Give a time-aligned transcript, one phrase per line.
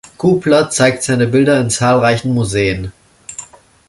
[0.17, 2.91] Gubler zeigte seine Bilder in zahlreichen Museen.